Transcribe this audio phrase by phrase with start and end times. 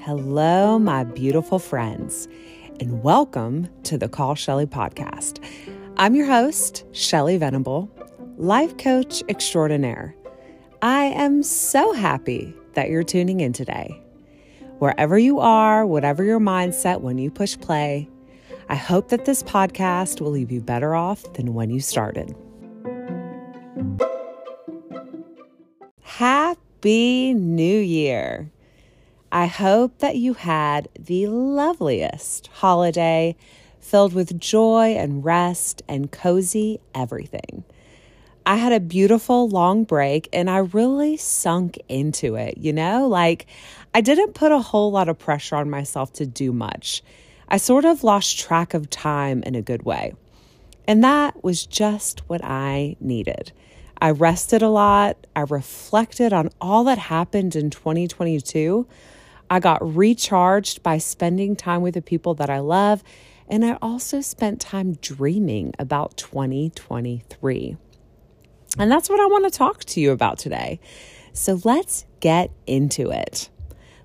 [0.00, 2.28] Hello, my beautiful friends,
[2.78, 5.44] and welcome to the Call Shelly podcast.
[5.96, 7.90] I'm your host, Shelly Venable,
[8.36, 10.14] life coach extraordinaire.
[10.82, 14.00] I am so happy that you're tuning in today.
[14.78, 18.08] Wherever you are, whatever your mindset when you push play,
[18.68, 22.36] I hope that this podcast will leave you better off than when you started.
[26.18, 28.48] Happy New Year!
[29.32, 33.34] I hope that you had the loveliest holiday
[33.80, 37.64] filled with joy and rest and cozy everything.
[38.46, 43.08] I had a beautiful long break and I really sunk into it, you know?
[43.08, 43.46] Like,
[43.92, 47.02] I didn't put a whole lot of pressure on myself to do much.
[47.48, 50.14] I sort of lost track of time in a good way.
[50.86, 53.50] And that was just what I needed.
[54.04, 55.26] I rested a lot.
[55.34, 58.86] I reflected on all that happened in 2022
[59.50, 63.02] I got recharged by spending time with the people that I love.
[63.48, 67.76] And I also spent time dreaming about 2023.
[68.78, 70.80] And that's what I want to talk to you about today.
[71.32, 73.50] So let's get into it.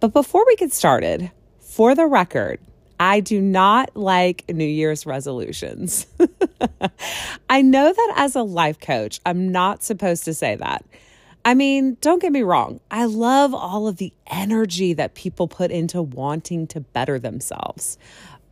[0.00, 2.58] But before we get started, for the record,
[2.98, 6.06] I do not like New Year's resolutions.
[7.50, 10.84] I know that as a life coach, I'm not supposed to say that.
[11.44, 12.80] I mean, don't get me wrong.
[12.90, 17.96] I love all of the energy that people put into wanting to better themselves.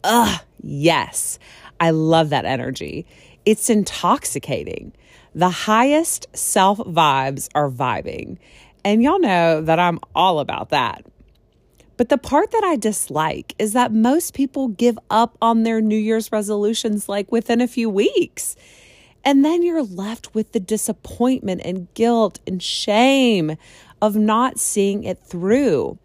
[0.05, 1.39] Ugh, yes.
[1.81, 3.07] I love that energy.
[3.45, 4.93] It's intoxicating.
[5.35, 8.39] The highest self vibes are vibing.
[8.85, 11.05] And y'all know that I'm all about that.
[11.99, 15.99] But the part that I dislike is that most people give up on their New
[15.99, 18.55] Year's resolutions like within a few weeks.
[19.25, 23.57] And then you're left with the disappointment and guilt and shame
[24.01, 25.99] of not seeing it through.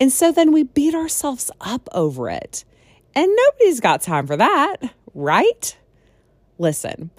[0.00, 2.64] And so then we beat ourselves up over it.
[3.16, 4.76] And nobody's got time for that,
[5.14, 5.76] right?
[6.58, 7.10] Listen,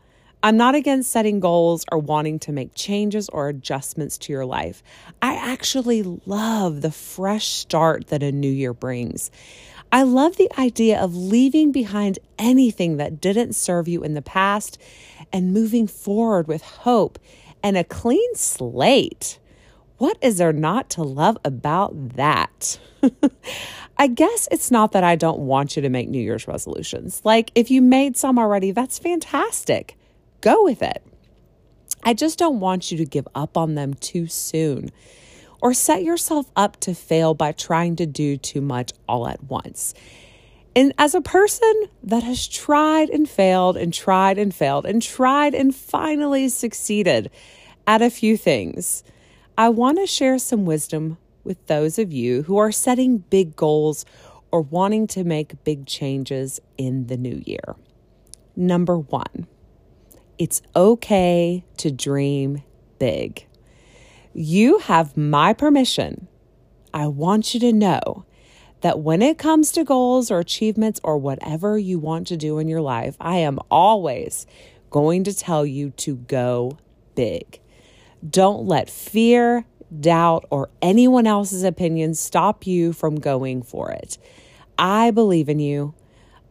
[0.46, 4.84] I'm not against setting goals or wanting to make changes or adjustments to your life.
[5.20, 9.32] I actually love the fresh start that a new year brings.
[9.92, 14.80] I love the idea of leaving behind anything that didn't serve you in the past
[15.34, 17.18] and moving forward with hope
[17.64, 19.40] and a clean slate.
[19.98, 22.78] What is there not to love about that?
[23.98, 27.22] I guess it's not that I don't want you to make New Year's resolutions.
[27.24, 29.98] Like, if you made some already, that's fantastic.
[30.46, 31.04] Go with it.
[32.04, 34.92] I just don't want you to give up on them too soon
[35.60, 39.96] or set yourself up to fail by trying to do too much all at once.
[40.76, 41.74] And as a person
[42.04, 47.32] that has tried and failed and tried and failed and tried and finally succeeded
[47.88, 49.04] at a few things,
[49.58, 54.06] I want to share some wisdom with those of you who are setting big goals
[54.52, 57.76] or wanting to make big changes in the new year.
[58.56, 59.48] Number one,
[60.38, 62.63] it's okay to dream
[63.00, 63.47] big.
[64.34, 66.28] You have my permission.
[66.94, 68.25] I want you to know
[68.81, 72.68] that when it comes to goals or achievements or whatever you want to do in
[72.68, 74.46] your life, I am always
[74.90, 76.78] going to tell you to go
[77.16, 77.59] big.
[78.28, 79.66] Don't let fear,
[80.00, 84.17] doubt, or anyone else's opinion stop you from going for it.
[84.78, 85.94] I believe in you.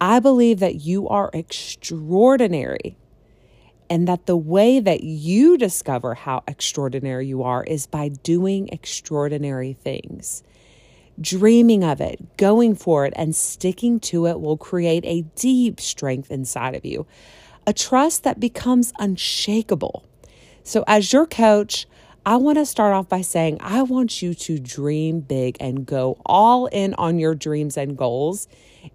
[0.00, 2.96] I believe that you are extraordinary
[3.90, 9.72] and that the way that you discover how extraordinary you are is by doing extraordinary
[9.72, 10.42] things.
[11.20, 16.30] Dreaming of it, going for it, and sticking to it will create a deep strength
[16.30, 17.06] inside of you,
[17.66, 20.04] a trust that becomes unshakable.
[20.64, 21.86] So, as your coach,
[22.26, 26.18] I want to start off by saying, I want you to dream big and go
[26.24, 28.48] all in on your dreams and goals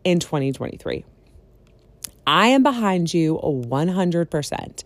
[0.03, 1.05] in 2023.
[2.29, 4.83] I am behind you 100%.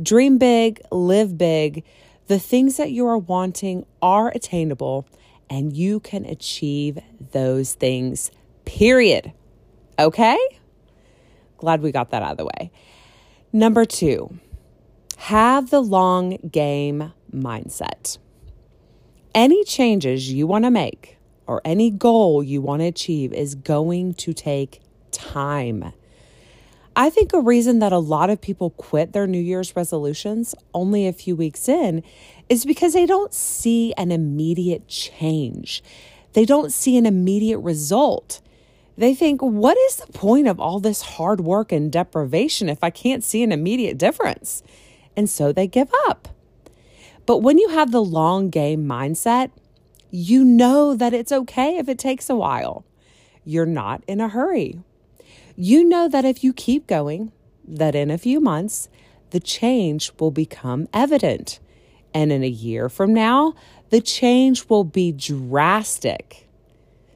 [0.00, 1.82] Dream big, live big.
[2.28, 5.08] The things that you are wanting are attainable
[5.50, 7.00] and you can achieve
[7.32, 8.30] those things,
[8.64, 9.32] period.
[9.98, 10.38] Okay?
[11.56, 12.70] Glad we got that out of the way.
[13.52, 14.38] Number two,
[15.16, 18.18] have the long game mindset.
[19.34, 21.18] Any changes you want to make
[21.48, 24.80] or any goal you want to achieve is going to take
[25.10, 25.92] time.
[26.98, 31.06] I think a reason that a lot of people quit their New Year's resolutions only
[31.06, 32.02] a few weeks in
[32.48, 35.84] is because they don't see an immediate change.
[36.32, 38.40] They don't see an immediate result.
[38.96, 42.88] They think, what is the point of all this hard work and deprivation if I
[42.88, 44.62] can't see an immediate difference?
[45.14, 46.28] And so they give up.
[47.26, 49.50] But when you have the long game mindset,
[50.10, 52.86] you know that it's okay if it takes a while.
[53.44, 54.80] You're not in a hurry.
[55.56, 57.32] You know that if you keep going,
[57.66, 58.90] that in a few months,
[59.30, 61.60] the change will become evident.
[62.12, 63.54] And in a year from now,
[63.90, 66.46] the change will be drastic.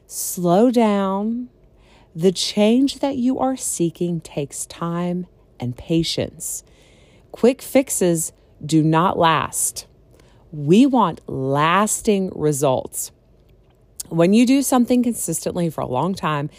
[0.06, 1.50] Slow down.
[2.14, 5.26] The change that you are seeking takes time
[5.60, 6.64] and patience.
[7.32, 8.32] Quick fixes
[8.64, 9.86] do not last.
[10.50, 13.12] We want lasting results.
[14.08, 16.50] When you do something consistently for a long time,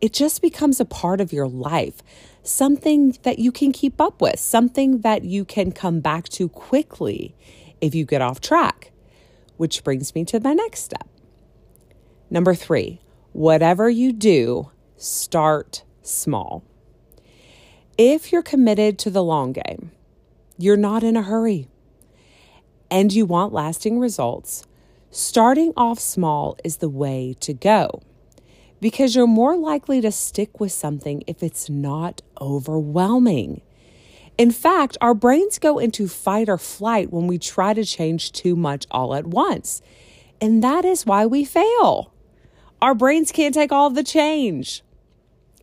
[0.00, 2.02] it just becomes a part of your life,
[2.42, 7.34] something that you can keep up with, something that you can come back to quickly
[7.80, 8.92] if you get off track.
[9.56, 11.08] Which brings me to my next step.
[12.30, 13.00] Number three,
[13.32, 16.62] whatever you do, start small.
[17.96, 19.90] If you're committed to the long game,
[20.56, 21.66] you're not in a hurry,
[22.90, 24.64] and you want lasting results,
[25.10, 28.00] starting off small is the way to go
[28.80, 33.62] because you're more likely to stick with something if it's not overwhelming.
[34.36, 38.54] In fact, our brains go into fight or flight when we try to change too
[38.54, 39.82] much all at once.
[40.40, 42.12] And that is why we fail.
[42.80, 44.84] Our brains can't take all the change.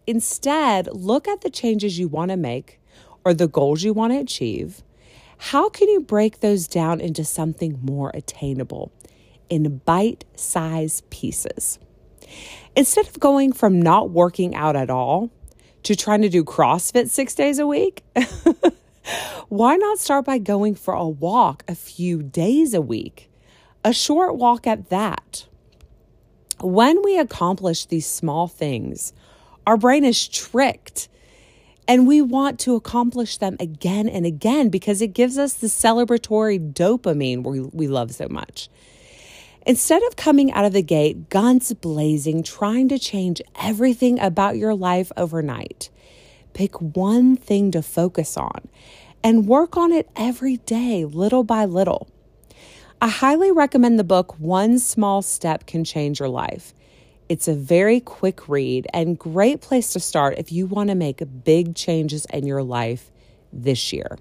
[0.05, 2.79] Instead, look at the changes you want to make
[3.23, 4.83] or the goals you want to achieve.
[5.37, 8.91] How can you break those down into something more attainable
[9.49, 11.79] in bite sized pieces?
[12.75, 15.29] Instead of going from not working out at all
[15.83, 18.03] to trying to do CrossFit six days a week,
[19.49, 23.29] why not start by going for a walk a few days a week?
[23.83, 25.45] A short walk at that.
[26.61, 29.13] When we accomplish these small things,
[29.67, 31.09] our brain is tricked
[31.87, 36.73] and we want to accomplish them again and again because it gives us the celebratory
[36.73, 38.69] dopamine we, we love so much.
[39.67, 44.75] Instead of coming out of the gate guns blazing, trying to change everything about your
[44.75, 45.89] life overnight,
[46.53, 48.67] pick one thing to focus on
[49.23, 52.07] and work on it every day, little by little.
[53.01, 56.75] I highly recommend the book One Small Step Can Change Your Life.
[57.27, 61.23] It's a very quick read and great place to start if you want to make
[61.43, 63.11] big changes in your life
[63.51, 64.19] this year.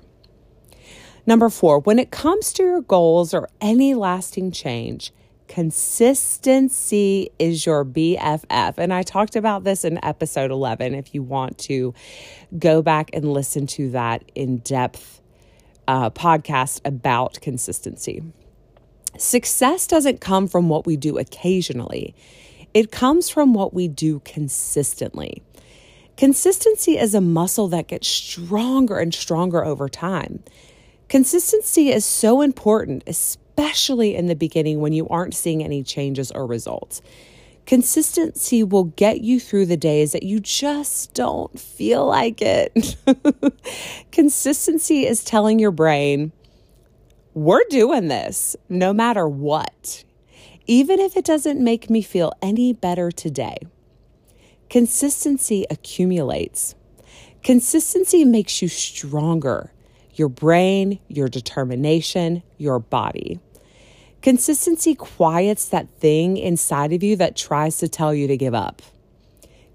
[1.26, 5.12] Number four, when it comes to your goals or any lasting change,
[5.48, 8.74] Consistency is your BFF.
[8.78, 11.94] And I talked about this in episode 11 if you want to
[12.58, 15.20] go back and listen to that in depth
[15.86, 18.22] uh, podcast about consistency.
[19.18, 22.14] Success doesn't come from what we do occasionally,
[22.72, 25.42] it comes from what we do consistently.
[26.16, 30.42] Consistency is a muscle that gets stronger and stronger over time.
[31.08, 36.30] Consistency is so important, especially especially in the beginning when you aren't seeing any changes
[36.32, 37.00] or results.
[37.66, 42.96] Consistency will get you through the days that you just don't feel like it.
[44.12, 46.32] Consistency is telling your brain,
[47.32, 50.04] we're doing this no matter what,
[50.66, 53.58] even if it doesn't make me feel any better today.
[54.68, 56.74] Consistency accumulates.
[57.42, 59.70] Consistency makes you stronger
[60.14, 63.40] your brain, your determination, your body.
[64.24, 68.80] Consistency quiets that thing inside of you that tries to tell you to give up.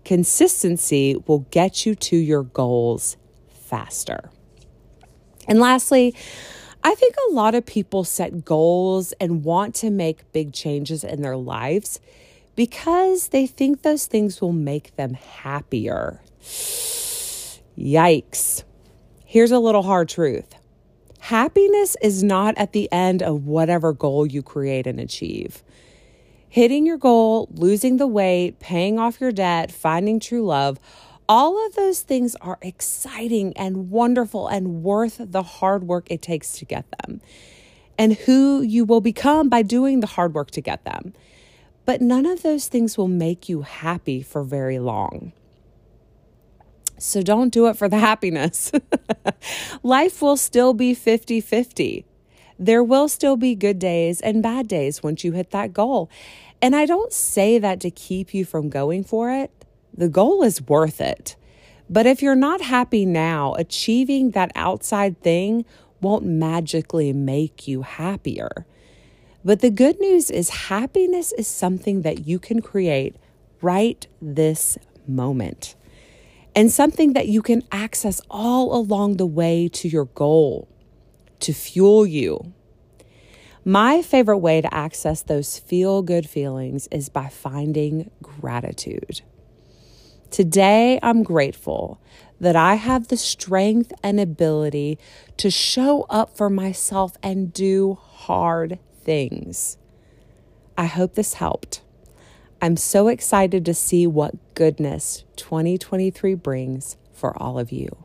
[0.03, 3.15] Consistency will get you to your goals
[3.47, 4.31] faster.
[5.47, 6.15] And lastly,
[6.83, 11.21] I think a lot of people set goals and want to make big changes in
[11.21, 11.99] their lives
[12.55, 16.21] because they think those things will make them happier.
[17.77, 18.63] Yikes.
[19.25, 20.55] Here's a little hard truth
[21.19, 25.63] happiness is not at the end of whatever goal you create and achieve.
[26.47, 30.79] Hitting your goal, losing the weight, paying off your debt, finding true love,
[31.27, 36.53] all of those things are exciting and wonderful and worth the hard work it takes
[36.53, 37.21] to get them
[37.99, 41.13] and who you will become by doing the hard work to get them.
[41.85, 45.33] But none of those things will make you happy for very long.
[46.99, 48.71] So don't do it for the happiness.
[49.83, 52.05] Life will still be 50 50.
[52.57, 56.09] There will still be good days and bad days once you hit that goal.
[56.61, 59.49] And I don't say that to keep you from going for it.
[59.95, 61.37] The goal is worth it.
[61.89, 65.65] But if you're not happy now, achieving that outside thing
[66.01, 68.65] won't magically make you happier.
[69.43, 73.15] But the good news is happiness is something that you can create
[73.61, 74.77] right this
[75.07, 75.75] moment
[76.59, 80.67] and something that you can access all along the way to your goal
[81.39, 82.51] to fuel you.
[83.63, 89.21] My favorite way to access those feel good feelings is by finding gratitude.
[90.31, 92.01] Today, I'm grateful
[92.41, 94.99] that I have the strength and ability
[95.37, 99.77] to show up for myself and do hard things.
[100.77, 101.83] I hope this helped.
[102.61, 108.03] I'm so excited to see what goodness 2023 brings for all of you.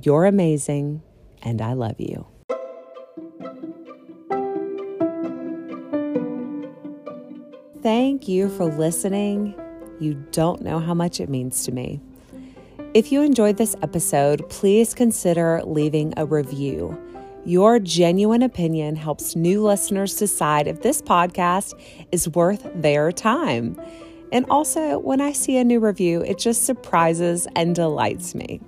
[0.00, 1.02] You're amazing,
[1.42, 2.26] and I love you.
[7.82, 9.54] Thank you for listening.
[10.00, 12.00] You don't know how much it means to me.
[12.94, 16.98] If you enjoyed this episode, please consider leaving a review.
[17.48, 21.72] Your genuine opinion helps new listeners decide if this podcast
[22.12, 23.80] is worth their time.
[24.30, 28.60] And also, when I see a new review, it just surprises and delights me.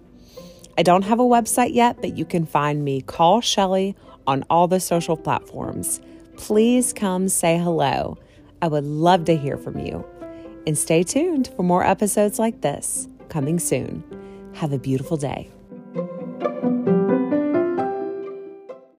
[0.78, 3.96] I don't have a website yet, but you can find me, Call Shelly,
[4.26, 6.00] on all the social platforms.
[6.38, 8.16] Please come say hello.
[8.62, 10.06] I would love to hear from you.
[10.66, 14.02] And stay tuned for more episodes like this coming soon.
[14.54, 15.50] Have a beautiful day.